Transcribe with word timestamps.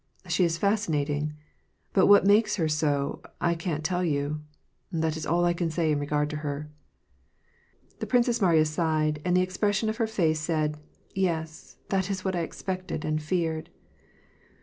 She 0.27 0.43
is 0.43 0.57
fascinating. 0.57 1.33
But 1.93 2.07
what 2.07 2.25
makes 2.25 2.55
her 2.55 2.67
so, 2.67 3.21
I 3.39 3.53
can't 3.53 3.83
tell 3.83 4.03
you; 4.03 4.41
that 4.91 5.15
is 5.15 5.27
all 5.27 5.43
that. 5.43 5.49
I 5.49 5.53
can 5.53 5.69
say 5.69 5.91
in 5.91 5.99
regard 5.99 6.27
to 6.31 6.37
her." 6.37 6.71
The 7.99 8.07
Princess 8.07 8.41
Mariya 8.41 8.65
sighed, 8.65 9.21
and 9.23 9.37
the 9.37 9.43
expression 9.43 9.89
of 9.89 9.97
her 9.97 10.07
face 10.07 10.39
said, 10.39 10.79
"Yes, 11.13 11.75
this 11.89 12.09
is 12.09 12.25
what 12.25 12.35
I 12.35 12.39
expected 12.39 13.05
and 13.05 13.21
feared." 13.21 13.69